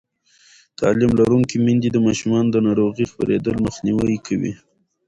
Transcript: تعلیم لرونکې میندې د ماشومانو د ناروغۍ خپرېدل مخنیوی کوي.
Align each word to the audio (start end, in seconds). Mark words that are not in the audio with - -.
تعلیم 0.79 1.11
لرونکې 1.19 1.57
میندې 1.65 1.89
د 1.91 1.97
ماشومانو 2.07 2.49
د 2.51 2.57
ناروغۍ 2.67 3.05
خپرېدل 3.11 3.55
مخنیوی 3.65 4.17
کوي. 4.27 4.53